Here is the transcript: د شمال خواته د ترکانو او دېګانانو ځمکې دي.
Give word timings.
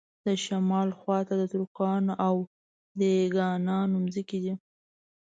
د 0.25 0.27
شمال 0.45 0.89
خواته 0.99 1.33
د 1.37 1.43
ترکانو 1.53 2.13
او 2.27 2.35
دېګانانو 2.99 3.97
ځمکې 4.15 4.37
دي. 4.43 4.53